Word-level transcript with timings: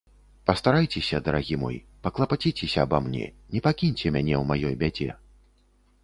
Пастарайцеся, 0.49 1.17
дарагі 1.25 1.55
мой, 1.63 1.75
паклапаціцеся 2.07 2.79
аба 2.87 2.99
мне, 3.07 3.21
не 3.53 3.61
пакіньце 3.67 4.13
мяне 4.15 4.33
ў 4.39 4.41
маёй 4.53 4.75
бядзе. 4.85 5.09